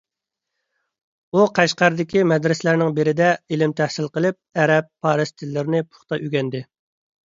ئۇ 1.39 1.43
قەشقەردىكى 1.59 2.25
مەدرىسەلەرنىڭ 2.33 2.97
بىرىدە 2.97 3.29
ئىلىم 3.53 3.79
تەھسىل 3.83 4.13
قىلىپ، 4.19 4.43
ئەرەب، 4.61 4.93
پارس 5.07 5.39
تىللىرىنى 5.41 5.89
پۇختا 5.93 6.25
ئۆگەندى. 6.25 6.69